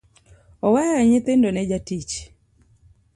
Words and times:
Oweyo 0.65 0.99
nyithindo 1.09 1.49
ne 1.51 1.63
jatich. 1.69 2.15